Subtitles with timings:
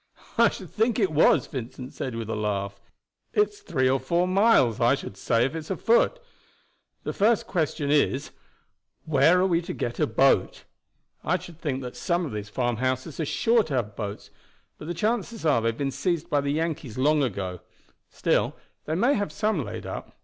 [0.35, 2.81] "I should think it was," Vincent said with a laugh.
[3.33, 6.17] "It's three or four miles, I should say, if it's a foot.
[7.03, 8.31] The first question is
[9.05, 10.63] where are we to get a boat?
[11.23, 14.31] I should think that some of these farmhouses are sure to have boats,
[14.79, 17.59] but the chances are they have been seized by the Yankees long ago.
[18.09, 18.55] Still
[18.85, 20.17] they may have some laid up.